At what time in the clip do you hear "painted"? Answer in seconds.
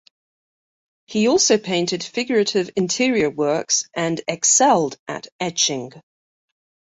1.59-2.03